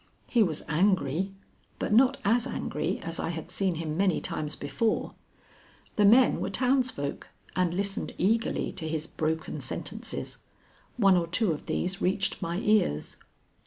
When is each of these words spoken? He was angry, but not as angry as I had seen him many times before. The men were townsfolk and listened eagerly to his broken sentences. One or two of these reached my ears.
He 0.25 0.41
was 0.41 0.63
angry, 0.67 1.29
but 1.77 1.93
not 1.93 2.17
as 2.25 2.47
angry 2.47 2.97
as 3.01 3.19
I 3.19 3.29
had 3.29 3.51
seen 3.51 3.75
him 3.75 3.95
many 3.95 4.19
times 4.19 4.55
before. 4.55 5.13
The 5.95 6.05
men 6.05 6.41
were 6.41 6.49
townsfolk 6.49 7.27
and 7.55 7.71
listened 7.75 8.15
eagerly 8.17 8.71
to 8.71 8.87
his 8.87 9.05
broken 9.05 9.61
sentences. 9.61 10.39
One 10.97 11.15
or 11.17 11.27
two 11.27 11.51
of 11.51 11.67
these 11.67 12.01
reached 12.01 12.41
my 12.41 12.57
ears. 12.61 13.17